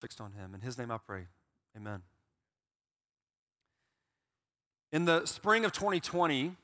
[0.00, 0.54] fixed on him.
[0.54, 1.26] In his name I pray.
[1.76, 2.02] Amen.
[4.92, 6.56] In the spring of 2020,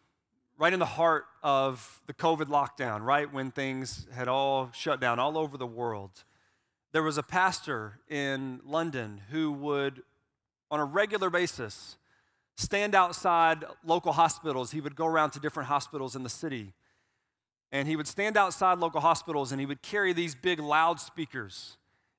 [0.59, 5.19] right in the heart of the COVID lockdown, right when things had all shut down
[5.19, 6.25] all over the world,
[6.93, 10.03] there was a pastor in London who would,
[10.71, 11.98] on a regular basis,
[12.57, 14.71] stand outside local hospitals.
[14.71, 16.73] He would go around to different hospitals in the city.
[17.71, 21.77] And he would stand outside local hospitals and he would carry these big loudspeakers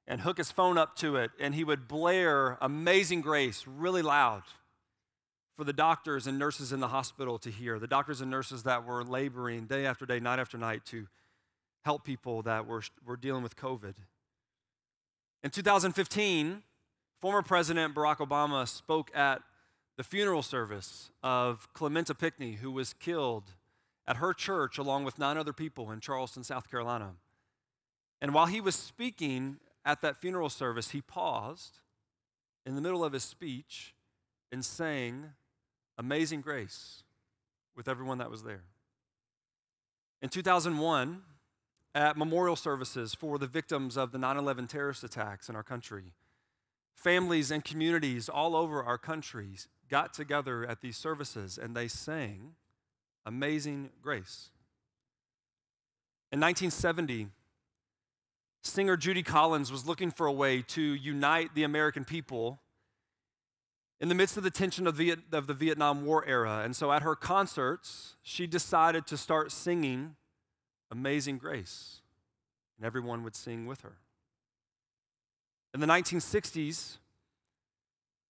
[0.08, 1.32] and hook his phone up to it.
[1.40, 4.44] And he would blare Amazing Grace really loud
[5.56, 8.86] for the doctors and nurses in the hospital to hear, the doctors and nurses that
[8.86, 11.08] were laboring day after day, night after night to
[11.84, 13.96] help people that were, were dealing with COVID.
[15.44, 16.62] In 2015,
[17.20, 19.42] former President Barack Obama spoke at
[19.98, 23.54] the funeral service of Clementa Pinckney, who was killed
[24.08, 27.14] at her church along with nine other people in Charleston, South Carolina.
[28.22, 29.58] And while he was speaking
[29.88, 31.80] at that funeral service, he paused
[32.66, 33.96] in the middle of his speech
[34.52, 35.32] and sang
[35.98, 37.04] Amazing Grace
[37.76, 38.64] with everyone that was there.
[40.22, 41.22] In 2001,
[41.96, 46.12] at memorial services for the victims of the 9 11 terrorist attacks in our country,
[46.94, 52.56] families and communities all over our countries got together at these services and they sang
[53.26, 54.50] Amazing Grace.
[56.32, 57.30] In 1970,
[58.68, 62.60] singer Judy Collins was looking for a way to unite the American people
[64.00, 66.62] in the midst of the tension of, Viet, of the Vietnam War era.
[66.64, 70.16] And so at her concerts, she decided to start singing
[70.92, 72.02] Amazing Grace,
[72.78, 73.98] and everyone would sing with her.
[75.74, 76.98] In the 1960s,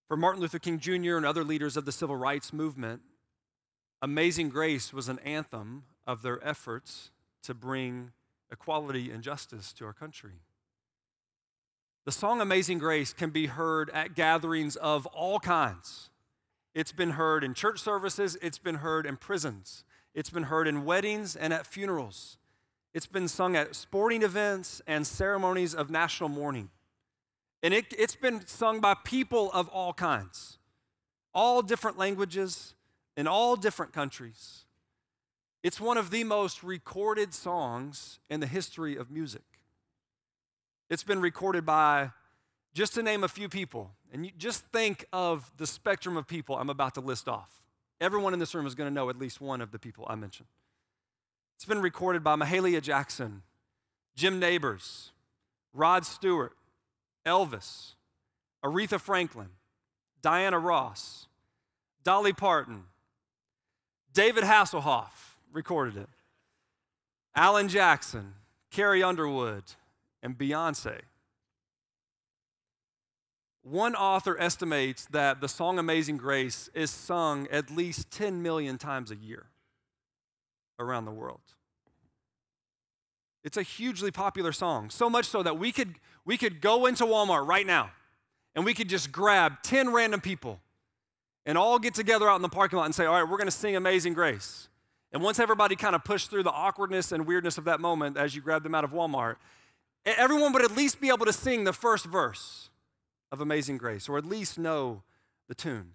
[0.07, 1.17] for Martin Luther King Jr.
[1.17, 3.01] and other leaders of the civil rights movement,
[4.01, 7.11] Amazing Grace was an anthem of their efforts
[7.43, 8.11] to bring
[8.51, 10.41] equality and justice to our country.
[12.05, 16.09] The song Amazing Grace can be heard at gatherings of all kinds.
[16.73, 20.85] It's been heard in church services, it's been heard in prisons, it's been heard in
[20.85, 22.37] weddings and at funerals.
[22.93, 26.69] It's been sung at sporting events and ceremonies of national mourning.
[27.61, 30.59] And it, has been sung by people of all kinds,
[31.33, 32.73] all different languages,
[33.17, 34.65] in all different countries.
[35.67, 39.43] It's one of the most recorded songs in the history of music.
[40.89, 42.11] It's been recorded by,
[42.73, 46.55] just to name a few people, and you just think of the spectrum of people
[46.55, 47.63] I'm about to list off.
[47.99, 50.15] Everyone in this room is going to know at least one of the people I
[50.15, 50.47] mentioned.
[51.57, 53.41] It's been recorded by Mahalia Jackson,
[54.15, 55.11] Jim Nabors,
[55.73, 56.53] Rod Stewart,
[57.25, 57.95] Elvis,
[58.63, 59.49] Aretha Franklin,
[60.21, 61.27] Diana Ross,
[62.05, 62.85] Dolly Parton,
[64.13, 66.09] David Hasselhoff recorded it,
[67.35, 68.33] Alan Jackson,
[68.71, 69.63] Carrie Underwood,
[70.23, 70.99] and Beyonce.
[73.63, 79.11] One author estimates that the song Amazing Grace is sung at least 10 million times
[79.11, 79.47] a year
[80.79, 81.41] around the world.
[83.43, 87.05] It's a hugely popular song, so much so that we could, we could go into
[87.05, 87.91] Walmart right now
[88.55, 90.59] and we could just grab 10 random people
[91.45, 93.47] and all get together out in the parking lot and say, All right, we're going
[93.47, 94.67] to sing Amazing Grace.
[95.11, 98.35] And once everybody kind of pushed through the awkwardness and weirdness of that moment as
[98.35, 99.35] you grab them out of Walmart,
[100.05, 102.69] everyone would at least be able to sing the first verse
[103.31, 105.03] of Amazing Grace, or at least know
[105.47, 105.93] the tune.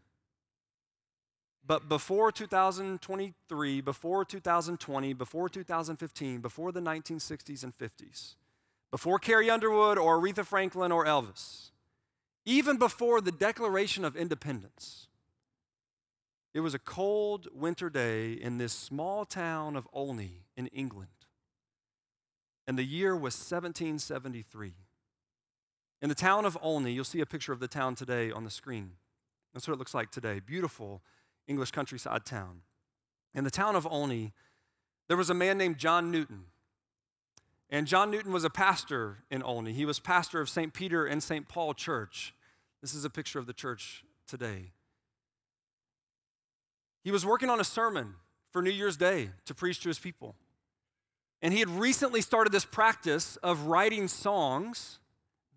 [1.65, 8.35] But before 2023, before 2020, before 2015, before the 1960s and 50s,
[8.91, 11.71] before Carrie Underwood or Aretha Franklin or Elvis,
[12.45, 15.07] even before the Declaration of Independence,
[16.55, 21.09] it was a cold winter day in this small town of Olney in England
[22.67, 24.73] and the year was 1773.
[26.01, 28.51] In the town of Olney, you'll see a picture of the town today on the
[28.51, 28.93] screen.
[29.53, 30.41] That's what it looks like today.
[30.41, 31.03] Beautiful
[31.47, 32.63] English countryside town.
[33.35, 34.33] In the town of Olney,
[35.09, 36.47] there was a man named John Newton.
[37.71, 39.73] And John Newton was a pastor in Olney.
[39.73, 40.73] He was pastor of St.
[40.73, 41.49] Peter and St.
[41.49, 42.35] Paul Church.
[42.81, 44.73] This is a picture of the church today.
[47.03, 48.15] He was working on a sermon
[48.51, 50.37] for New Year's Day to preach to his people.
[51.41, 55.01] And he had recently started this practice of writing songs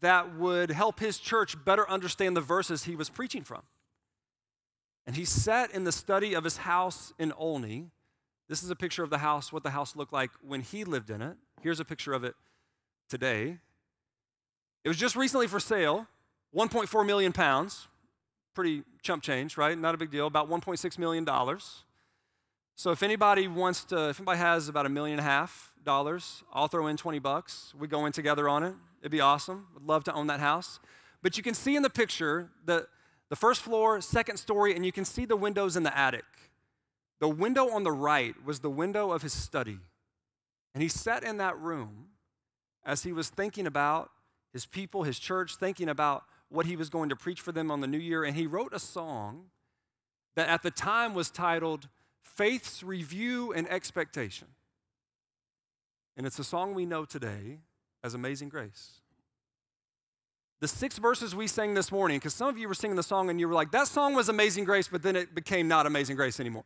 [0.02, 3.62] that would help his church better understand the verses he was preaching from.
[5.06, 7.92] And he sat in the study of his house in Olney.
[8.50, 11.12] This is a picture of the house, what the house looked like when he lived
[11.12, 11.38] in it.
[11.62, 12.36] Here's a picture of it
[13.08, 13.60] today.
[14.84, 16.08] It was just recently for sale,
[16.56, 17.88] 1.4 million pounds.
[18.56, 19.78] Pretty chump change, right?
[19.78, 21.84] Not a big deal, about 1.6 million dollars.
[22.78, 26.44] So if anybody wants to, if anybody has about a million and a half dollars,
[26.52, 27.74] I'll throw in 20 bucks.
[27.78, 28.74] We go in together on it.
[29.02, 29.68] It'd be awesome.
[29.76, 30.80] Would love to own that house.
[31.22, 32.88] But you can see in the picture the,
[33.30, 36.26] the first floor, second story, and you can see the windows in the attic.
[37.20, 39.80] The window on the right was the window of his study.
[40.74, 42.08] And he sat in that room
[42.86, 44.12] as he was thinking about
[44.52, 47.82] his people, his church, thinking about what he was going to preach for them on
[47.82, 48.24] the new year.
[48.24, 49.46] And he wrote a song
[50.36, 51.88] that at the time was titled
[52.22, 54.48] Faith's Review and Expectation.
[56.18, 57.60] And it's a song we know today
[58.04, 59.02] as Amazing Grace.
[60.62, 63.30] The six verses we sang this morning, because some of you were singing the song
[63.30, 66.16] and you were like, that song was Amazing Grace, but then it became not Amazing
[66.16, 66.64] Grace anymore.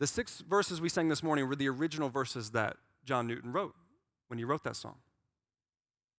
[0.00, 3.74] The six verses we sang this morning were the original verses that John Newton wrote
[4.26, 4.96] when he wrote that song.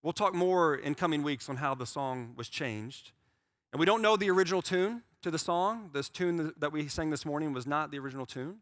[0.05, 3.11] We'll talk more in coming weeks on how the song was changed.
[3.73, 5.89] And we don't know the original tune to the song.
[5.93, 8.57] This tune that we sang this morning was not the original tune.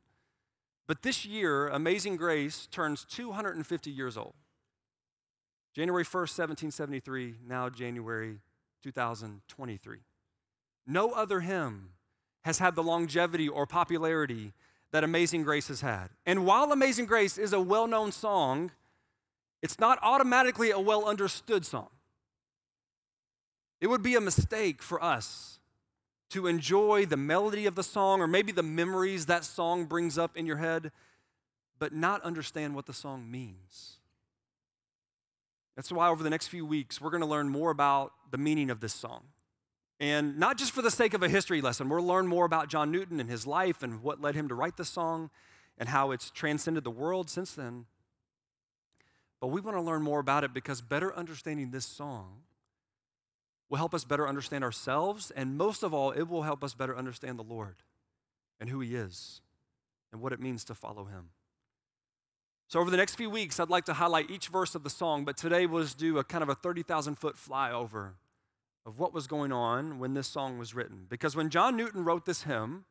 [0.87, 4.35] But this year, Amazing Grace turns 250 years old.
[5.75, 6.39] January 1st,
[6.71, 8.39] 1773, now January
[8.81, 9.97] 2023.
[10.87, 11.89] No other hymn
[12.45, 14.53] has had the longevity or popularity
[14.93, 16.07] that Amazing Grace has had.
[16.25, 18.71] And while Amazing Grace is a well known song,
[19.63, 21.87] it's not automatically a well understood song.
[23.79, 25.59] It would be a mistake for us
[26.31, 30.35] to enjoy the melody of the song or maybe the memories that song brings up
[30.35, 30.91] in your head,
[31.79, 33.99] but not understand what the song means.
[35.75, 38.69] That's why over the next few weeks, we're going to learn more about the meaning
[38.69, 39.23] of this song.
[39.99, 42.91] And not just for the sake of a history lesson, we'll learn more about John
[42.91, 45.29] Newton and his life and what led him to write this song
[45.77, 47.85] and how it's transcended the world since then.
[49.43, 52.43] But we want to learn more about it because better understanding this song
[53.69, 56.95] will help us better understand ourselves, and most of all, it will help us better
[56.95, 57.75] understand the Lord
[58.61, 59.41] and who He is
[60.13, 61.31] and what it means to follow Him.
[62.69, 65.25] So, over the next few weeks, I'd like to highlight each verse of the song,
[65.25, 68.11] but today we'll do a kind of a 30,000 foot flyover
[68.85, 71.05] of what was going on when this song was written.
[71.09, 72.85] Because when John Newton wrote this hymn,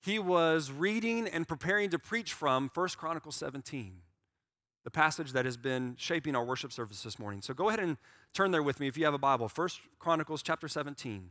[0.00, 4.00] he was reading and preparing to preach from 1 Chronicles 17
[4.84, 7.40] the passage that has been shaping our worship service this morning.
[7.40, 7.96] So go ahead and
[8.34, 9.48] turn there with me if you have a Bible.
[9.48, 11.30] First Chronicles chapter 17.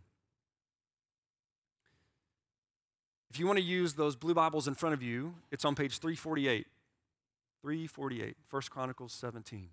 [3.29, 5.99] If you want to use those blue Bibles in front of you, it's on page
[5.99, 6.67] 348.
[7.61, 9.69] 348, First Chronicles 17.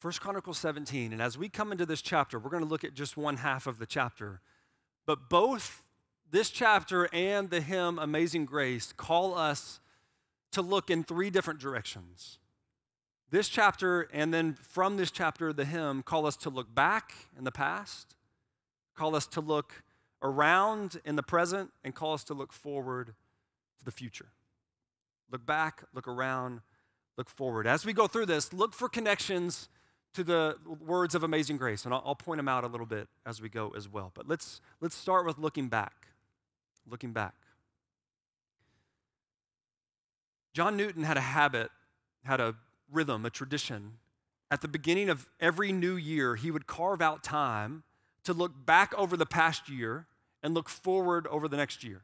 [0.00, 2.94] First Chronicles 17, and as we come into this chapter, we're going to look at
[2.94, 4.40] just one half of the chapter.
[5.04, 5.84] But both
[6.30, 9.78] this chapter and the hymn Amazing Grace call us
[10.52, 12.38] to look in three different directions.
[13.30, 17.44] This chapter, and then from this chapter, the hymn, call us to look back in
[17.44, 18.16] the past,
[18.96, 19.82] call us to look
[20.22, 23.08] around in the present, and call us to look forward
[23.78, 24.28] to the future.
[25.30, 26.62] Look back, look around,
[27.18, 27.66] look forward.
[27.66, 29.68] As we go through this, look for connections
[30.14, 33.08] to the words of amazing grace, and I'll, I'll, point them out a little bit
[33.24, 34.10] as we go as well.
[34.14, 36.08] But let's, let's start with looking back.
[36.88, 37.34] Looking back.
[40.52, 41.70] John Newton had a habit,
[42.24, 42.56] had a
[42.90, 43.98] rhythm, a tradition.
[44.50, 47.84] At the beginning of every new year, he would carve out time
[48.24, 50.06] to look back over the past year
[50.42, 52.02] and look forward over the next year.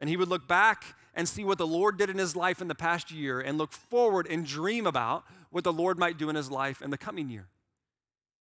[0.00, 0.84] And he would look back
[1.14, 3.72] and see what the Lord did in his life in the past year and look
[3.72, 7.30] forward and dream about what the Lord might do in his life in the coming
[7.30, 7.46] year.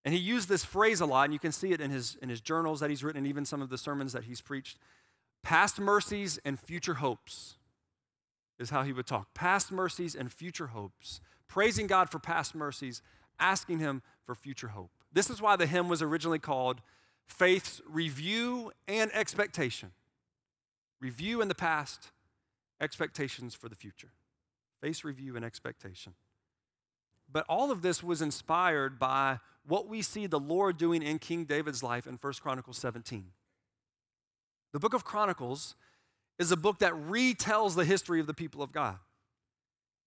[0.04, 2.30] And he used this phrase a lot, and you can see it in his, in
[2.30, 4.78] his journals that he's written and even some of the sermons that he's preached.
[5.42, 7.56] Past mercies and future hopes
[8.60, 9.34] is how he would talk.
[9.34, 11.22] Past mercies and future hopes.
[11.48, 13.02] Praising God for past mercies,
[13.40, 14.92] asking him for future hope.
[15.12, 16.82] This is why the hymn was originally called
[17.26, 19.92] Faith's Review and Expectation.
[21.06, 22.10] Review in the past,
[22.82, 24.10] expectations for the future.
[24.82, 26.16] Faith's review and expectation.
[27.32, 31.46] But all of this was inspired by what we see the Lord doing in King
[31.46, 33.26] David's life in 1 Chronicles 17.
[34.74, 35.76] The book of Chronicles
[36.40, 38.98] is a book that retells the history of the people of God.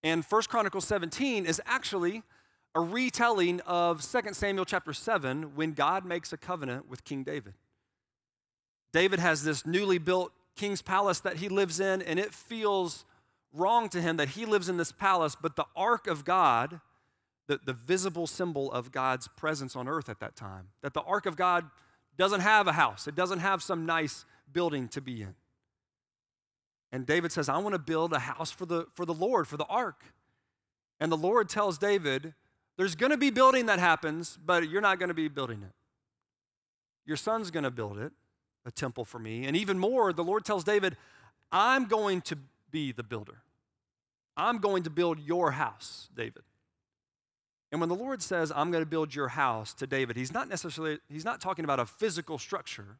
[0.02, 2.24] And 1 Chronicles 17 is actually
[2.74, 7.54] a retelling of 2 Samuel chapter 7 when God makes a covenant with King David.
[8.92, 13.06] David has this newly built king's palace that he lives in, and it feels
[13.52, 16.80] wrong to him that he lives in this palace, but the ark of God,
[17.46, 21.24] the, the visible symbol of God's presence on earth at that time, that the ark
[21.24, 21.64] of God
[22.18, 25.34] doesn't have a house, it doesn't have some nice building to be in.
[26.90, 29.56] And David says, I want to build a house for the, for the Lord, for
[29.56, 30.02] the ark.
[31.00, 32.34] And the Lord tells David,
[32.76, 35.72] There's going to be building that happens, but you're not going to be building it.
[37.04, 38.12] Your son's going to build it,
[38.66, 39.46] a temple for me.
[39.46, 40.96] And even more, the Lord tells David,
[41.50, 42.36] I'm going to
[42.70, 43.42] be the builder.
[44.36, 46.42] I'm going to build your house, David.
[47.70, 50.48] And when the Lord says, I'm going to build your house to David, he's not
[50.48, 52.98] necessarily, he's not talking about a physical structure.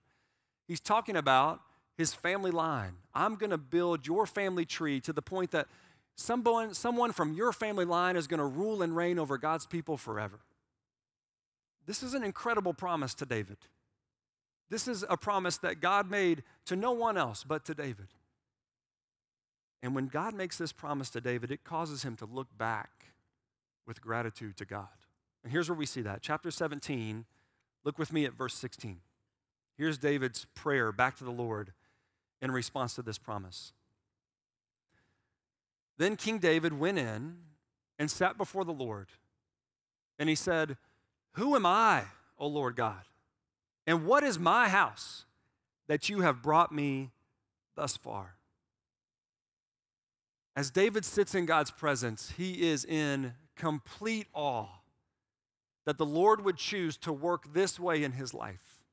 [0.67, 1.61] He's talking about
[1.97, 2.95] his family line.
[3.15, 5.67] I'm going to build your family tree to the point that
[6.17, 9.97] someone, someone from your family line is going to rule and reign over God's people
[9.97, 10.41] forever.
[11.87, 13.57] This is an incredible promise to David.
[14.71, 18.09] This is a promise that God made to no one else but to David.
[19.83, 22.91] And when God makes this promise to David, it causes him to look back
[23.87, 24.89] with gratitude to God.
[25.43, 26.21] And here's where we see that.
[26.21, 27.25] Chapter 17,
[27.85, 28.99] look with me at verse 16.
[29.77, 31.73] Here's David's prayer back to the Lord
[32.43, 33.73] in response to this promise.
[35.97, 37.37] Then King David went in
[37.99, 39.09] and sat before the Lord.
[40.19, 40.77] And he said,
[41.33, 42.05] Who am I,
[42.39, 43.03] O Lord God?
[43.89, 45.25] And what is my house
[45.89, 47.11] that you have brought me
[47.75, 48.35] thus far?
[50.55, 54.67] As David sits in God's presence, he is in complete awe
[55.87, 58.85] that the Lord would choose to work this way in his life.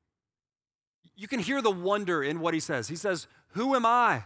[1.14, 2.88] You can hear the wonder in what he says.
[2.88, 4.24] He says, Who am I?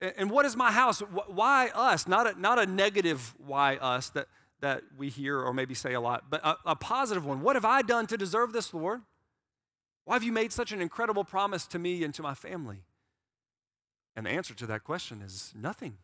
[0.00, 0.98] And what is my house?
[0.98, 2.08] Why us?
[2.08, 4.26] Not a, not a negative why us that,
[4.62, 7.40] that we hear or maybe say a lot, but a, a positive one.
[7.40, 9.02] What have I done to deserve this, Lord?
[10.04, 12.84] Why have you made such an incredible promise to me and to my family?
[14.16, 15.98] And the answer to that question is nothing.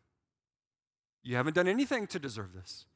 [1.22, 2.86] You haven't done anything to deserve this.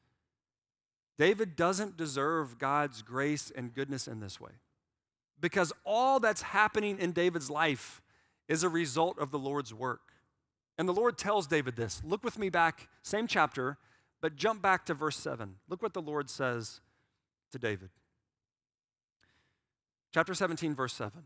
[1.17, 4.51] David doesn't deserve God's grace and goodness in this way
[5.39, 8.01] because all that's happening in David's life
[8.47, 10.01] is a result of the Lord's work.
[10.77, 12.01] And the Lord tells David this.
[12.03, 13.77] Look with me back, same chapter,
[14.21, 15.55] but jump back to verse 7.
[15.69, 16.81] Look what the Lord says
[17.51, 17.89] to David.
[20.15, 21.23] Chapter 17, verse 7.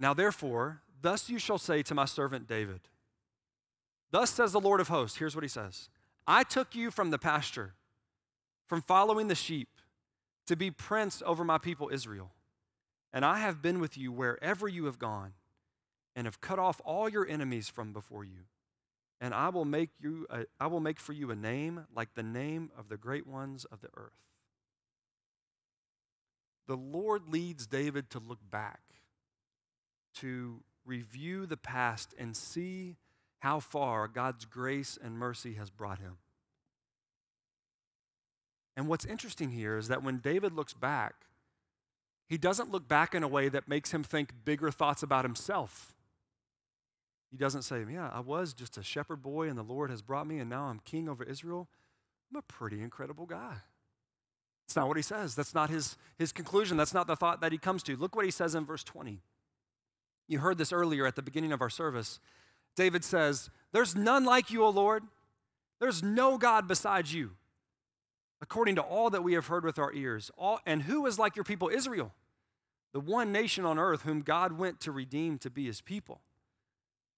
[0.00, 2.80] Now, therefore, thus you shall say to my servant David,
[4.10, 5.90] Thus says the Lord of hosts, here's what he says
[6.26, 7.74] I took you from the pasture,
[8.66, 9.68] from following the sheep,
[10.46, 12.32] to be prince over my people Israel.
[13.12, 15.34] And I have been with you wherever you have gone,
[16.16, 18.46] and have cut off all your enemies from before you.
[19.20, 22.22] And I will make you a, I will make for you a name like the
[22.22, 24.31] name of the great ones of the earth.
[26.66, 28.80] The Lord leads David to look back,
[30.16, 32.96] to review the past and see
[33.40, 36.18] how far God's grace and mercy has brought him.
[38.76, 41.26] And what's interesting here is that when David looks back,
[42.28, 45.94] he doesn't look back in a way that makes him think bigger thoughts about himself.
[47.30, 50.26] He doesn't say, Yeah, I was just a shepherd boy and the Lord has brought
[50.26, 51.68] me and now I'm king over Israel.
[52.30, 53.56] I'm a pretty incredible guy.
[54.66, 55.34] That's not what he says.
[55.34, 56.76] That's not his, his conclusion.
[56.76, 57.96] That's not the thought that he comes to.
[57.96, 59.20] Look what he says in verse 20.
[60.28, 62.20] You heard this earlier at the beginning of our service.
[62.76, 65.02] David says, There's none like you, O Lord.
[65.80, 67.32] There's no God besides you,
[68.40, 70.30] according to all that we have heard with our ears.
[70.38, 72.12] All, and who is like your people, Israel,
[72.92, 76.20] the one nation on earth whom God went to redeem to be his people,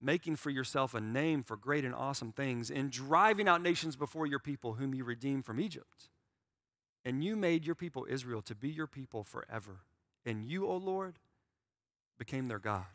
[0.01, 4.25] making for yourself a name for great and awesome things, in driving out nations before
[4.25, 6.09] your people, whom you redeemed from Egypt.
[7.05, 9.77] And you made your people Israel to be your people forever.
[10.25, 11.19] And you, O Lord,
[12.17, 12.85] became their God.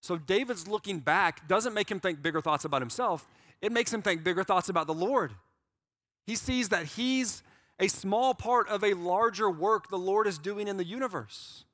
[0.00, 3.26] So David's looking back doesn't make him think bigger thoughts about himself,
[3.60, 5.32] it makes him think bigger thoughts about the Lord.
[6.26, 7.42] He sees that he's
[7.80, 11.64] a small part of a larger work the Lord is doing in the universe.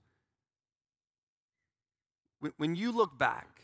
[2.57, 3.63] When you look back,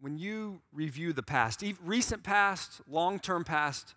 [0.00, 3.94] when you review the past, recent past, long term past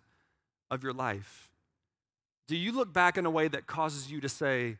[0.70, 1.49] of your life,
[2.50, 4.78] do you look back in a way that causes you to say,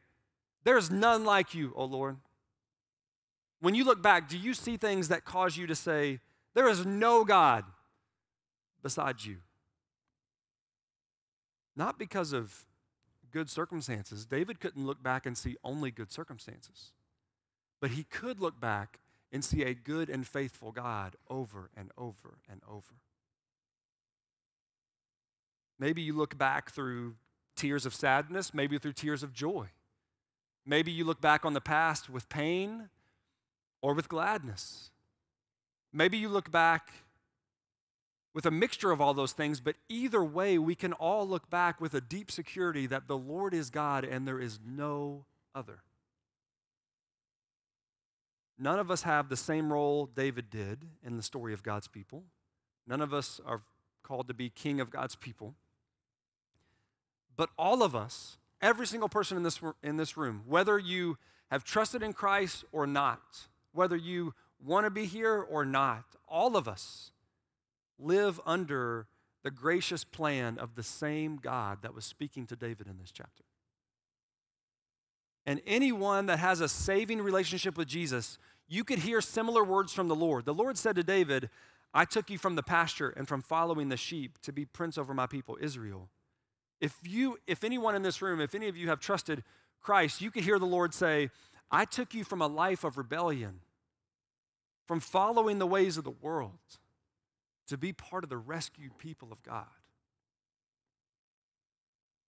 [0.64, 2.16] There's none like you, O Lord?
[3.60, 6.18] When you look back, do you see things that cause you to say,
[6.52, 7.64] There is no God
[8.82, 9.36] besides you?
[11.76, 12.66] Not because of
[13.30, 14.26] good circumstances.
[14.26, 16.90] David couldn't look back and see only good circumstances,
[17.80, 18.98] but he could look back
[19.30, 22.96] and see a good and faithful God over and over and over.
[25.78, 27.14] Maybe you look back through
[27.60, 29.66] tears of sadness, maybe through tears of joy.
[30.64, 32.88] Maybe you look back on the past with pain
[33.82, 34.90] or with gladness.
[35.92, 36.92] Maybe you look back
[38.32, 41.80] with a mixture of all those things, but either way, we can all look back
[41.80, 45.24] with a deep security that the Lord is God and there is no
[45.54, 45.80] other.
[48.58, 52.24] None of us have the same role David did in the story of God's people.
[52.86, 53.62] None of us are
[54.02, 55.54] called to be king of God's people.
[57.40, 61.16] But all of us, every single person in this, in this room, whether you
[61.50, 66.54] have trusted in Christ or not, whether you want to be here or not, all
[66.54, 67.12] of us
[67.98, 69.06] live under
[69.42, 73.44] the gracious plan of the same God that was speaking to David in this chapter.
[75.46, 78.36] And anyone that has a saving relationship with Jesus,
[78.68, 80.44] you could hear similar words from the Lord.
[80.44, 81.48] The Lord said to David,
[81.94, 85.14] I took you from the pasture and from following the sheep to be prince over
[85.14, 86.10] my people Israel.
[86.80, 89.42] If you if anyone in this room, if any of you have trusted
[89.80, 91.30] Christ, you could hear the Lord say,
[91.70, 93.60] I took you from a life of rebellion,
[94.86, 96.58] from following the ways of the world
[97.68, 99.66] to be part of the rescued people of God.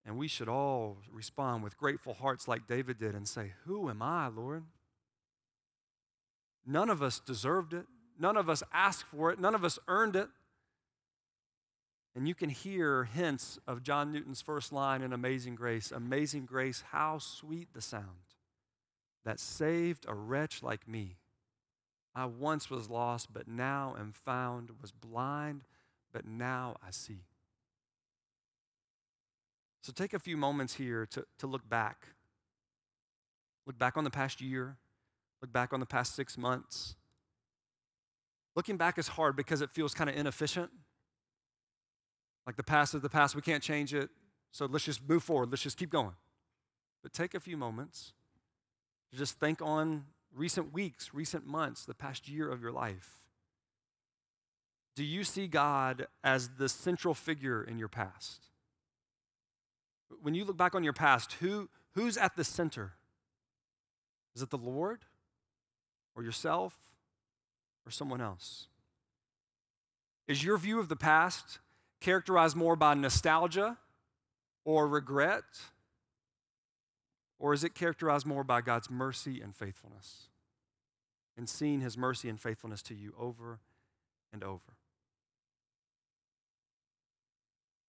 [0.05, 4.01] And we should all respond with grateful hearts like David did and say, Who am
[4.01, 4.63] I, Lord?
[6.65, 7.85] None of us deserved it.
[8.19, 9.39] None of us asked for it.
[9.39, 10.27] None of us earned it.
[12.15, 16.83] And you can hear hints of John Newton's first line in Amazing Grace Amazing Grace,
[16.91, 18.31] how sweet the sound
[19.23, 21.17] that saved a wretch like me.
[22.13, 25.61] I once was lost, but now am found, was blind,
[26.11, 27.21] but now I see.
[29.81, 32.07] So take a few moments here to, to look back.
[33.65, 34.77] Look back on the past year,
[35.41, 36.95] look back on the past six months.
[38.55, 40.71] Looking back is hard because it feels kind of inefficient.
[42.45, 44.09] Like the past is the past, we can't change it.
[44.51, 46.13] So let's just move forward, let's just keep going.
[47.03, 48.13] But take a few moments
[49.11, 53.25] to just think on recent weeks, recent months, the past year of your life.
[54.95, 58.47] Do you see God as the central figure in your past?
[60.21, 62.93] When you look back on your past, who, who's at the center?
[64.35, 65.05] Is it the Lord
[66.15, 66.77] or yourself
[67.85, 68.67] or someone else?
[70.27, 71.59] Is your view of the past
[72.01, 73.77] characterized more by nostalgia
[74.65, 75.43] or regret?
[77.39, 80.27] Or is it characterized more by God's mercy and faithfulness?
[81.37, 83.59] And seeing his mercy and faithfulness to you over
[84.33, 84.75] and over.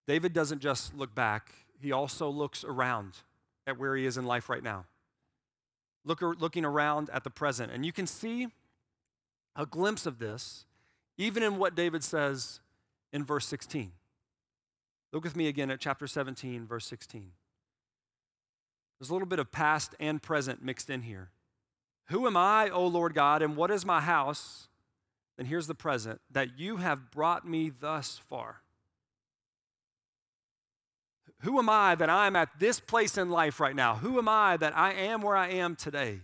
[0.06, 3.18] David doesn't just look back, he also looks around
[3.66, 4.86] at where he is in life right now.
[6.04, 7.70] Look, looking around at the present.
[7.72, 8.48] And you can see
[9.54, 10.64] a glimpse of this
[11.18, 12.60] even in what David says
[13.12, 13.92] in verse 16.
[15.12, 17.32] Look with me again at chapter 17, verse 16.
[18.98, 21.30] There's a little bit of past and present mixed in here.
[22.06, 24.68] Who am I, O Lord God, and what is my house?
[25.36, 28.62] Then here's the present that you have brought me thus far.
[31.40, 33.96] Who am I that I'm at this place in life right now?
[33.96, 36.20] Who am I that I am where I am today?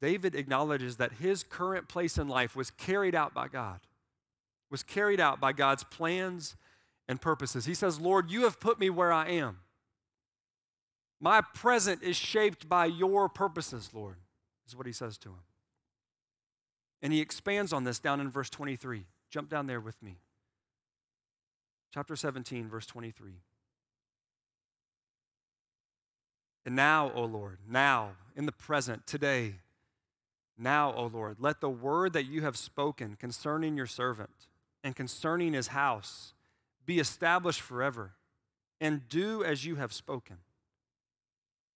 [0.00, 3.80] David acknowledges that his current place in life was carried out by God,
[4.68, 6.56] was carried out by God's plans
[7.12, 7.66] and purposes.
[7.66, 9.58] He says, Lord, you have put me where I am.
[11.20, 14.16] My present is shaped by your purposes, Lord,
[14.66, 15.44] is what he says to him.
[17.02, 19.04] And he expands on this down in verse 23.
[19.30, 20.20] Jump down there with me.
[21.92, 23.32] Chapter 17, verse 23.
[26.64, 29.56] And now, O Lord, now, in the present, today,
[30.56, 34.48] now, O Lord, let the word that you have spoken concerning your servant
[34.82, 36.32] and concerning his house
[36.86, 38.12] be established forever,
[38.80, 40.38] and do as you have spoken.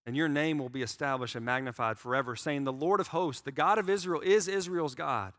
[0.05, 3.51] And your name will be established and magnified forever, saying, The Lord of hosts, the
[3.51, 5.33] God of Israel, is Israel's God,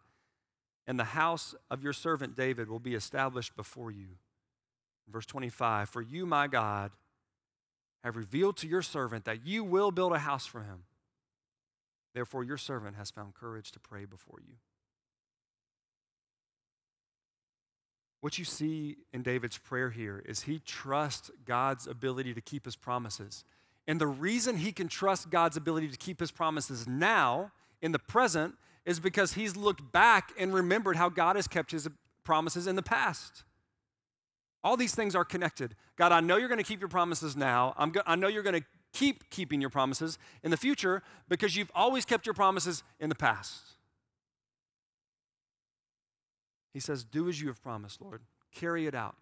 [0.87, 4.19] and the house of your servant David will be established before you.
[5.11, 6.91] Verse 25 For you, my God,
[8.05, 10.85] have revealed to your servant that you will build a house for him.
[12.15, 14.55] Therefore, your servant has found courage to pray before you.
[18.21, 22.75] What you see in David's prayer here is he trusts God's ability to keep his
[22.75, 23.45] promises.
[23.87, 27.99] And the reason he can trust God's ability to keep his promises now, in the
[27.99, 28.55] present,
[28.85, 31.89] is because he's looked back and remembered how God has kept his
[32.25, 33.45] promises in the past.
[34.65, 35.77] All these things are connected.
[35.97, 37.73] God, I know you're going to keep your promises now.
[37.77, 41.57] I'm go- I know you're going to keep keeping your promises in the future because
[41.57, 43.78] you've always kept your promises in the past.
[46.73, 48.23] He says, Do as you have promised, Lord.
[48.55, 49.17] Carry it out,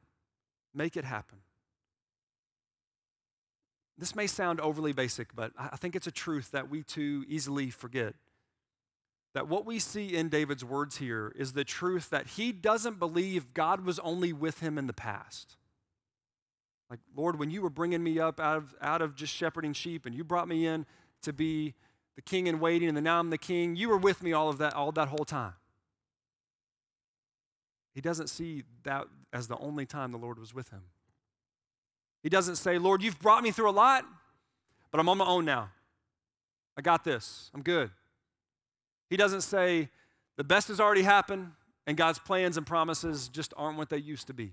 [0.75, 1.39] make it happen.
[3.99, 7.71] This may sound overly basic, but I think it's a truth that we too easily
[7.71, 8.15] forget.
[9.33, 13.55] That what we see in David's words here is the truth that he doesn't believe
[13.55, 15.57] God was only with him in the past.
[16.91, 20.07] Like, Lord, when you were bringing me up out of, out of just shepherding sheep
[20.07, 20.87] and you brought me in
[21.23, 21.75] to be
[22.17, 23.77] the king in waiting, and the now I'm the king.
[23.77, 25.53] You were with me all of that, all that whole time.
[27.97, 30.83] He doesn't see that as the only time the Lord was with him.
[32.23, 34.05] He doesn't say, Lord, you've brought me through a lot,
[34.91, 35.71] but I'm on my own now.
[36.77, 37.51] I got this.
[37.55, 37.91] I'm good.
[39.09, 39.89] He doesn't say,
[40.37, 41.53] the best has already happened,
[41.87, 44.53] and God's plans and promises just aren't what they used to be.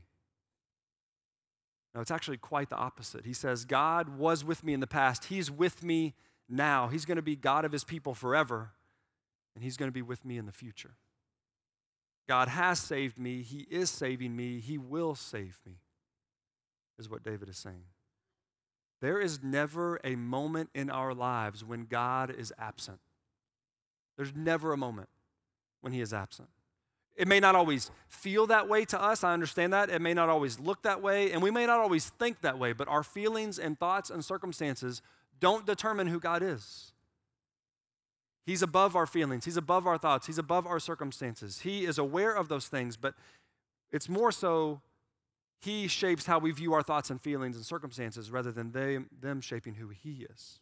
[1.94, 3.26] No, it's actually quite the opposite.
[3.26, 5.26] He says, God was with me in the past.
[5.26, 6.14] He's with me
[6.48, 6.88] now.
[6.88, 8.70] He's going to be God of his people forever,
[9.54, 10.92] and he's going to be with me in the future.
[12.28, 13.42] God has saved me.
[13.42, 14.60] He is saving me.
[14.60, 15.74] He will save me,
[16.98, 17.86] is what David is saying.
[19.02, 23.00] There is never a moment in our lives when God is absent.
[24.16, 25.10] There's never a moment
[25.82, 26.48] when he is absent.
[27.16, 29.24] It may not always feel that way to us.
[29.24, 29.90] I understand that.
[29.90, 32.72] It may not always look that way, and we may not always think that way,
[32.72, 35.02] but our feelings and thoughts and circumstances
[35.40, 36.93] don't determine who God is.
[38.46, 41.62] He's above our feelings, He's above our thoughts, He's above our circumstances.
[41.62, 43.16] He is aware of those things, but
[43.92, 44.82] it's more so
[45.60, 49.42] He shapes how we view our thoughts and feelings and circumstances rather than they, them
[49.42, 50.60] shaping who He is.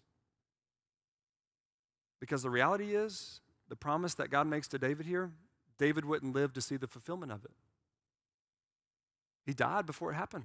[2.20, 5.32] Because the reality is, the promise that God makes to David here
[5.82, 7.50] David wouldn't live to see the fulfillment of it.
[9.48, 10.44] He died before it happened.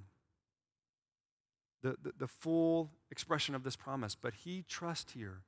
[1.83, 5.43] The, the, the, full expression of this promise, but he trusts here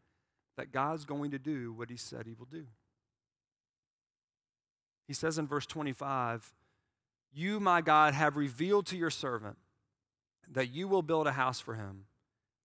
[0.58, 2.66] that God's going to do what he said he will do.
[5.06, 6.52] He says in verse 25,
[7.32, 9.56] You, my God, have revealed to your servant
[10.50, 12.06] that you will build a house for him.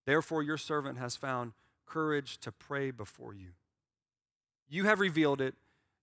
[0.06, 1.52] Therefore, your servant has found
[1.86, 3.50] courage to pray before you.
[4.68, 5.54] You have revealed it.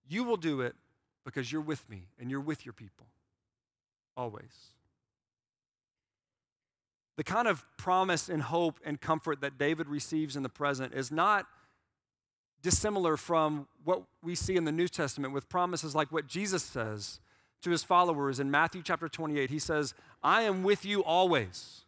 [0.08, 0.76] You will do it
[1.26, 3.08] because you're with me and you're with your people.
[4.16, 4.72] Always.
[7.18, 11.12] The kind of promise and hope and comfort that David receives in the present is
[11.12, 11.48] not
[12.62, 17.20] dissimilar from what we see in the New Testament with promises like what Jesus says
[17.62, 19.50] to his followers in Matthew chapter 28.
[19.50, 19.94] He says,
[20.24, 21.86] I am with you always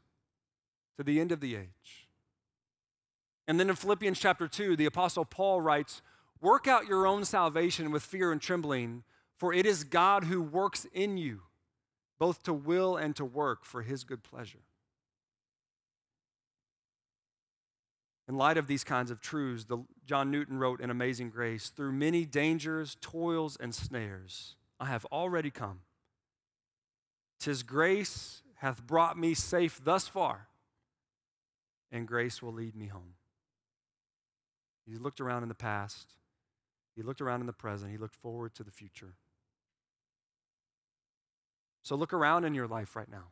[0.97, 2.07] to the end of the age.
[3.47, 6.01] And then in Philippians chapter 2, the Apostle Paul writes,
[6.41, 9.03] Work out your own salvation with fear and trembling
[9.43, 11.41] for it is God who works in you,
[12.17, 14.61] both to will and to work for his good pleasure.
[18.27, 21.91] In light of these kinds of truths, the, John Newton wrote in Amazing Grace Through
[21.91, 25.81] many dangers, toils, and snares, I have already come.
[27.39, 30.47] Tis grace hath brought me safe thus far,
[31.91, 33.15] and grace will lead me home.
[34.85, 36.15] He looked around in the past,
[36.95, 39.15] he looked around in the present, he looked forward to the future.
[41.81, 43.27] So look around in your life right now.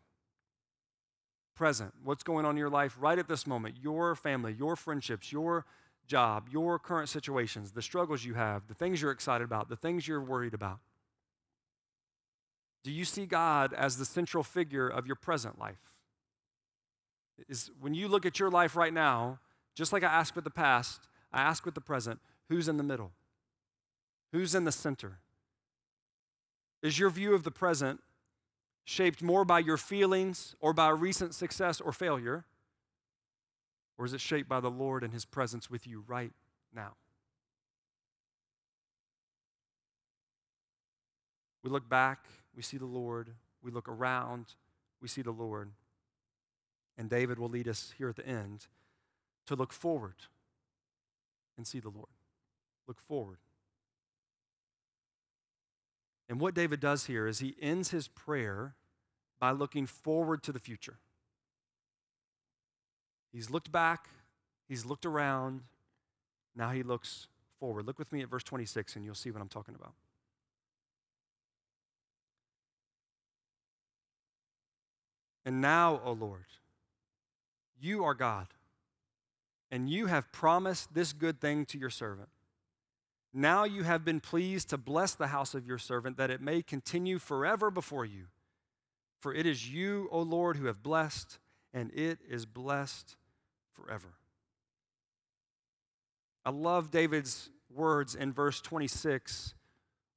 [1.56, 3.76] Present, what's going on in your life right at this moment?
[3.82, 5.66] Your family, your friendships, your
[6.08, 10.08] job, your current situations, the struggles you have, the things you're excited about, the things
[10.08, 10.80] you're worried about.
[12.84, 15.94] Do you see God as the central figure of your present life?
[17.48, 19.40] Is when you look at your life right now,
[19.76, 22.84] just like I asked with the past, I ask with the present, who's in the
[22.84, 23.12] middle?
[24.32, 25.20] Who's in the center?
[26.82, 28.02] Is your view of the present
[28.84, 32.46] shaped more by your feelings or by recent success or failure?
[33.98, 36.32] Or is it shaped by the Lord and His presence with you right
[36.74, 36.94] now?
[41.64, 43.30] We look back, we see the Lord.
[43.64, 44.56] We look around,
[45.02, 45.72] we see the Lord.
[46.98, 48.68] And David will lead us here at the end
[49.46, 50.16] to look forward
[51.58, 52.10] and see the Lord.
[52.88, 53.38] Look forward.
[56.32, 58.76] And what David does here is he ends his prayer
[59.38, 60.98] by looking forward to the future.
[63.34, 64.08] He's looked back,
[64.70, 65.64] he's looked around,
[66.56, 67.28] now he looks
[67.60, 67.86] forward.
[67.86, 69.92] Look with me at verse 26 and you'll see what I'm talking about.
[75.46, 76.46] And now, O Lord,
[77.78, 78.48] you are God,
[79.70, 82.30] and you have promised this good thing to your servant.
[83.34, 86.62] Now you have been pleased to bless the house of your servant, that it may
[86.62, 88.26] continue forever before you.
[89.22, 91.40] For it is you, O Lord, who have blessed,
[91.74, 93.16] and it is blessed
[93.74, 94.16] forever.
[96.44, 99.54] I love David's words in verse 26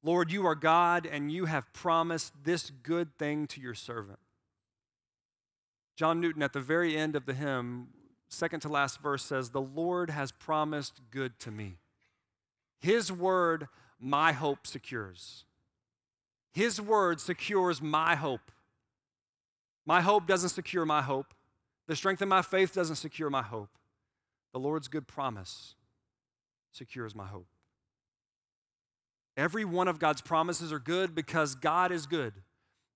[0.03, 4.19] Lord, you are God, and you have promised this good thing to your servant.
[5.97, 7.89] John Newton, at the very end of the hymn,
[8.29, 11.79] second to last verse, says, The Lord has promised good to me.
[12.85, 13.69] His word,
[13.99, 15.45] my hope secures.
[16.53, 18.53] His word secures my hope.
[19.87, 21.33] My hope doesn't secure my hope.
[21.87, 23.71] The strength of my faith doesn't secure my hope.
[24.53, 25.77] The Lord's good promise
[26.73, 27.47] secures my hope.
[29.35, 32.35] Every one of God's promises are good because God is good.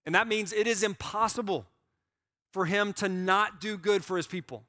[0.05, 1.64] And that means it is impossible
[2.53, 4.64] for him to not do good for his people.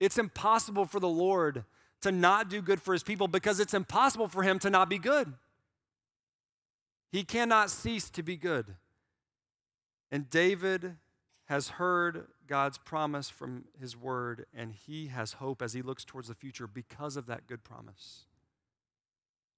[0.00, 1.64] It's impossible for the Lord
[2.04, 4.98] to not do good for his people because it's impossible for him to not be
[4.98, 5.32] good.
[7.10, 8.74] He cannot cease to be good.
[10.10, 10.96] And David
[11.46, 16.28] has heard God's promise from his word, and he has hope as he looks towards
[16.28, 18.26] the future because of that good promise.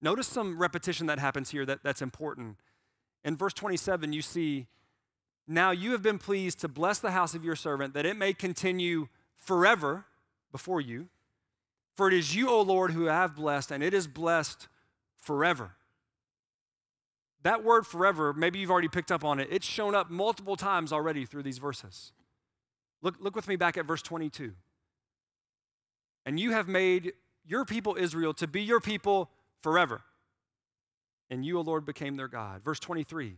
[0.01, 2.59] Notice some repetition that happens here that, that's important.
[3.25, 4.67] In verse 27, you see,
[5.49, 8.33] Now you have been pleased to bless the house of your servant, that it may
[8.33, 10.05] continue forever
[10.53, 11.09] before you.
[11.97, 14.69] For it is you, O Lord, who have blessed, and it is blessed
[15.17, 15.73] forever.
[17.43, 20.93] That word forever, maybe you've already picked up on it, it's shown up multiple times
[20.93, 22.13] already through these verses.
[23.03, 24.53] Look, look with me back at verse 22.
[26.27, 27.13] And you have made
[27.47, 29.31] your people Israel to be your people
[29.63, 30.03] forever.
[31.31, 32.63] And you, O Lord, became their God.
[32.63, 33.37] Verse 23.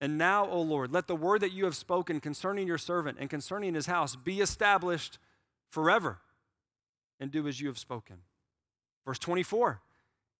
[0.00, 3.30] And now, O Lord, let the word that you have spoken concerning your servant and
[3.30, 5.18] concerning his house be established
[5.70, 6.18] forever,
[7.22, 8.16] and do as you have spoken.
[9.06, 9.80] Verse 24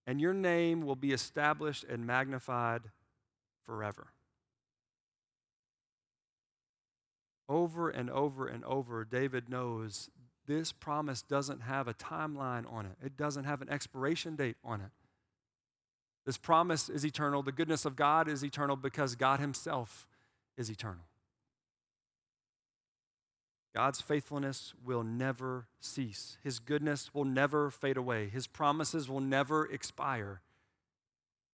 [0.04, 2.82] and your name will be established and magnified
[3.64, 4.08] forever.
[7.48, 10.10] Over and over and over, David knows
[10.46, 14.80] this promise doesn't have a timeline on it, it doesn't have an expiration date on
[14.80, 14.90] it.
[16.26, 17.44] This promise is eternal.
[17.44, 20.08] The goodness of God is eternal because God Himself
[20.56, 21.04] is eternal.
[23.74, 26.36] God's faithfulness will never cease.
[26.42, 28.28] His goodness will never fade away.
[28.28, 30.42] His promises will never expire.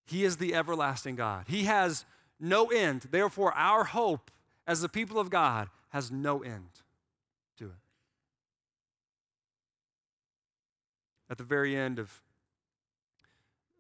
[0.05, 1.45] He is the everlasting God.
[1.49, 2.05] He has
[2.41, 3.09] no end.
[3.11, 4.31] Therefore, our hope
[4.67, 6.83] as the people of God has no end
[7.59, 7.71] to it.
[11.31, 12.23] At the very end of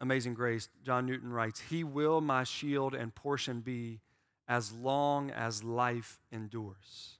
[0.01, 4.01] Amazing Grace, John Newton writes, He will my shield and portion be
[4.47, 7.18] as long as life endures.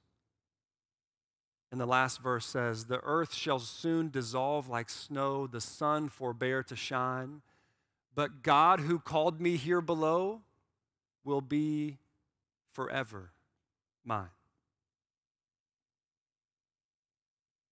[1.71, 6.63] And the last verse says, The earth shall soon dissolve like snow, the sun forbear
[6.63, 7.41] to shine.
[8.15, 10.41] But God, who called me here below,
[11.23, 11.97] will be
[12.73, 13.31] forever
[14.03, 14.29] mine.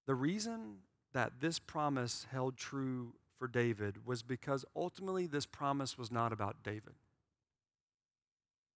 [0.06, 0.78] The reason
[1.14, 6.64] that this promise held true for David was because ultimately this promise was not about
[6.64, 6.94] David.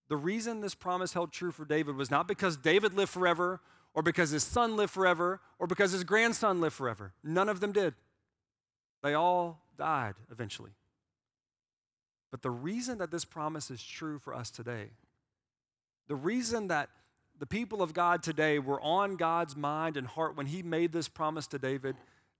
[0.10, 3.62] The reason this promise held true for David was not because David lived forever
[3.94, 7.14] or because his son lived forever, or because his grandson lived forever.
[7.24, 7.94] None of them did.
[9.04, 10.72] They all died eventually.
[12.32, 14.92] But the reason that this promise is true for us today,
[16.08, 16.90] the reason that
[17.38, 21.08] the people of God today were on God's mind and heart when he made this
[21.08, 21.96] promise to David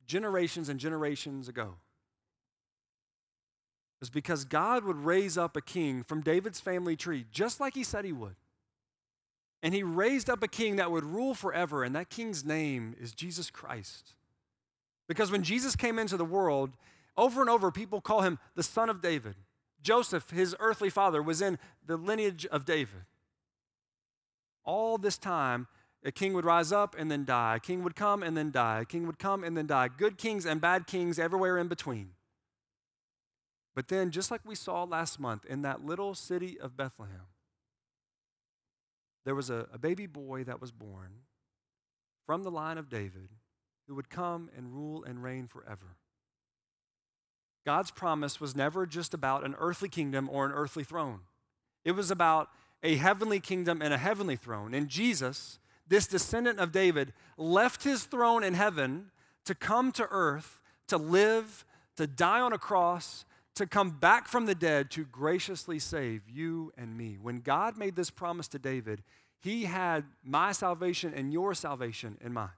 [0.06, 1.76] generations and generations ago,
[4.02, 7.84] is because God would raise up a king from David's family tree, just like he
[7.84, 8.36] said he would.
[9.64, 13.12] And he raised up a king that would rule forever, and that king's name is
[13.12, 14.16] Jesus Christ.
[15.08, 16.72] Because when Jesus came into the world,
[17.18, 19.36] over and over, people call him the son of David.
[19.84, 23.02] Joseph, his earthly father, was in the lineage of David.
[24.64, 25.68] All this time,
[26.04, 27.58] a king would rise up and then die.
[27.58, 28.82] A king would come and then die.
[28.82, 29.88] A king would come and then die.
[29.88, 32.12] Good kings and bad kings everywhere in between.
[33.76, 37.28] But then, just like we saw last month in that little city of Bethlehem,
[39.26, 41.12] there was a, a baby boy that was born
[42.26, 43.30] from the line of David
[43.88, 45.98] who would come and rule and reign forever.
[47.66, 51.20] God's promise was never just about an earthly kingdom or an earthly throne.
[51.84, 52.50] It was about
[52.84, 54.74] a heavenly kingdom and a heavenly throne.
[54.74, 59.12] And Jesus, this descendant of David, left his throne in heaven
[59.46, 61.66] to come to earth, to live,
[61.98, 63.26] to die on a cross,
[63.56, 67.18] to come back from the dead to graciously save you and me.
[67.22, 69.04] When God made this promise to David,
[69.40, 72.52] he had my salvation and your salvation in mind.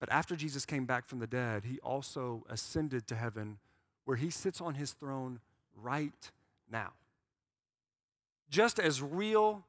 [0.00, 3.58] But after Jesus came back from the dead, he also ascended to heaven
[4.04, 5.38] where he sits on his throne
[5.80, 6.30] right
[6.68, 6.90] now.
[8.50, 9.64] Just as real,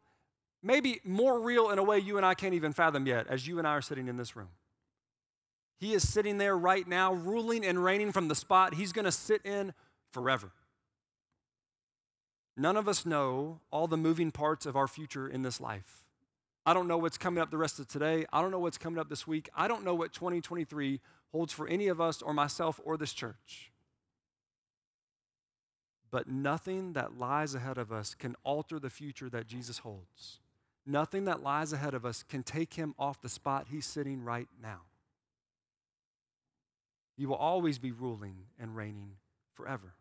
[0.63, 3.59] maybe more real in a way you and I can't even fathom yet, as you
[3.59, 4.49] and I are sitting in this room.
[5.79, 9.11] He is sitting there right now, ruling and reigning from the spot he's going to
[9.11, 9.73] sit in
[10.11, 10.51] forever.
[12.55, 16.03] None of us know all the moving parts of our future in this life.
[16.65, 18.25] I don't know what's coming up the rest of today.
[18.31, 19.49] I don't know what's coming up this week.
[19.55, 23.71] I don't know what 2023 holds for any of us or myself or this church.
[26.11, 30.39] But nothing that lies ahead of us can alter the future that Jesus holds.
[30.85, 34.47] Nothing that lies ahead of us can take him off the spot he's sitting right
[34.61, 34.81] now.
[37.17, 39.11] You will always be ruling and reigning
[39.53, 39.93] forever.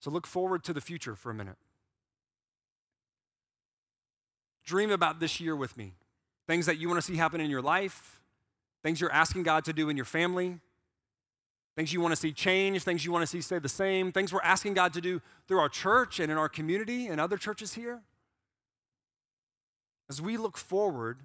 [0.00, 1.56] So look forward to the future for a minute.
[4.64, 5.94] Dream about this year with me.
[6.46, 8.20] Things that you want to see happen in your life,
[8.84, 10.60] things you're asking God to do in your family,
[11.74, 14.32] things you want to see change, things you want to see stay the same, things
[14.32, 17.74] we're asking God to do through our church and in our community and other churches
[17.74, 18.02] here.
[20.08, 21.22] As we look forward,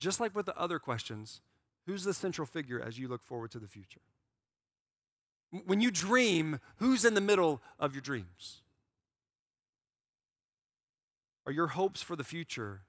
[0.00, 1.40] just like with the other questions,
[1.86, 4.00] who's the central figure as you look forward to the future?
[5.66, 8.62] When you dream, who's in the middle of your dreams?
[11.46, 12.82] Are your hopes for the future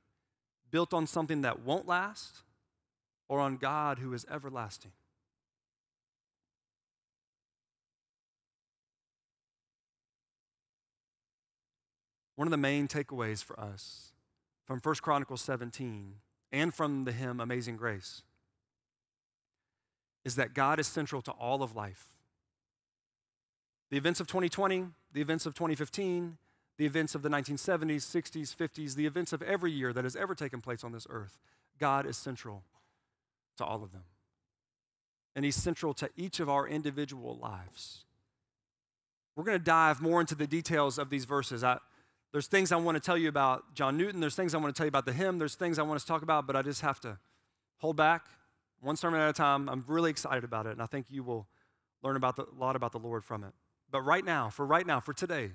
[0.71, 2.41] built on something that won't last
[3.27, 4.91] or on God who is everlasting?
[12.35, 14.11] One of the main takeaways for us
[14.65, 16.15] from 1 Chronicles 17
[16.55, 18.23] and from the hymn Amazing Grace
[20.23, 22.07] is that God is central to all of life.
[23.91, 26.37] The events of 2020, the events of 2015,
[26.77, 30.33] the events of the 1970s, 60s, 50s, the events of every year that has ever
[30.33, 31.37] taken place on this earth,
[31.77, 32.63] God is central
[33.57, 34.05] to all of them.
[35.35, 38.05] And He's central to each of our individual lives.
[39.35, 41.63] We're going to dive more into the details of these verses.
[41.65, 41.79] I,
[42.35, 44.19] there's things I want to tell you about John Newton.
[44.19, 45.39] There's things I want to tell you about the hymn.
[45.39, 47.17] There's things I want to talk about, but I just have to
[47.77, 48.25] hold back
[48.81, 49.69] one sermon at a time.
[49.69, 51.47] I'm really excited about it, and I think you will
[52.03, 53.53] learn about the, a lot about the Lord from it.
[53.89, 55.51] But right now, for right now, for today,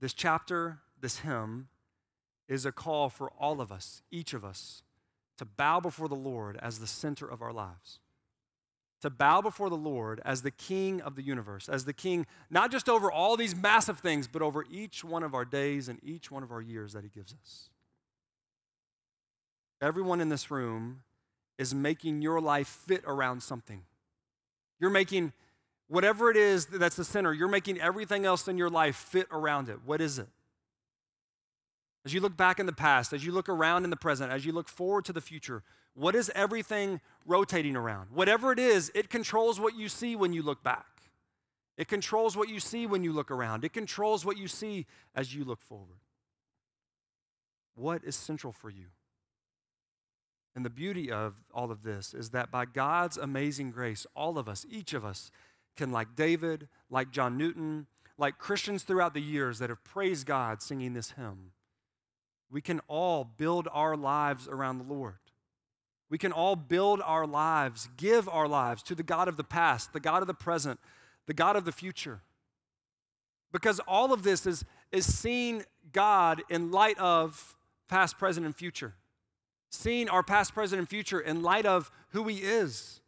[0.00, 1.68] this chapter, this hymn,
[2.48, 4.82] is a call for all of us, each of us,
[5.38, 8.00] to bow before the Lord as the center of our lives
[9.00, 12.70] to bow before the Lord as the King of the universe, as the King, not
[12.70, 16.30] just over all these massive things, but over each one of our days and each
[16.30, 17.70] one of our years that He gives us.
[19.80, 21.02] Everyone in this room
[21.58, 23.82] is making your life fit around something.
[24.78, 25.32] You're making
[25.88, 29.68] whatever it is that's the center, you're making everything else in your life fit around
[29.68, 29.78] it.
[29.84, 30.28] What is it?
[32.04, 34.46] As you look back in the past, as you look around in the present, as
[34.46, 35.62] you look forward to the future,
[35.94, 38.08] what is everything rotating around?
[38.10, 40.86] Whatever it is, it controls what you see when you look back.
[41.76, 43.64] It controls what you see when you look around.
[43.64, 45.98] It controls what you see as you look forward.
[47.74, 48.86] What is central for you?
[50.54, 54.48] And the beauty of all of this is that by God's amazing grace, all of
[54.48, 55.30] us, each of us,
[55.76, 57.86] can, like David, like John Newton,
[58.18, 61.52] like Christians throughout the years that have praised God singing this hymn,
[62.50, 65.18] we can all build our lives around the Lord.
[66.08, 69.92] We can all build our lives, give our lives to the God of the past,
[69.92, 70.80] the God of the present,
[71.26, 72.22] the God of the future.
[73.52, 77.56] Because all of this is, is seeing God in light of
[77.88, 78.94] past, present, and future.
[79.70, 83.00] Seeing our past, present, and future in light of who He is.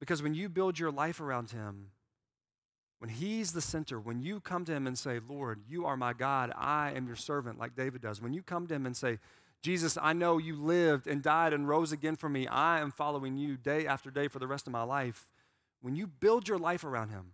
[0.00, 1.90] Because when you build your life around Him,
[3.04, 6.14] when He's the center, when you come to Him and say, Lord, you are my
[6.14, 9.18] God, I am your servant, like David does, when you come to Him and say,
[9.62, 12.46] Jesus, I know you lived and died and rose again for me.
[12.46, 15.28] I am following you day after day for the rest of my life.
[15.82, 17.32] When you build your life around him,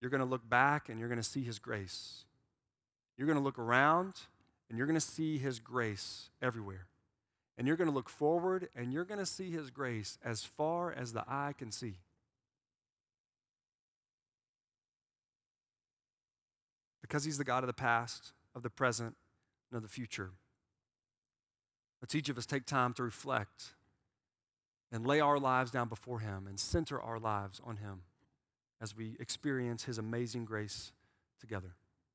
[0.00, 2.24] you're going to look back and you're going to see his grace.
[3.18, 4.14] You're going to look around
[4.68, 6.86] and you're going to see his grace everywhere.
[7.58, 10.92] And you're going to look forward and you're going to see his grace as far
[10.92, 11.96] as the eye can see.
[17.10, 19.16] Because he's the God of the past, of the present,
[19.68, 20.30] and of the future.
[22.00, 23.74] Let's each of us take time to reflect
[24.92, 28.02] and lay our lives down before Him and center our lives on Him
[28.80, 30.92] as we experience His amazing grace
[31.40, 31.74] together.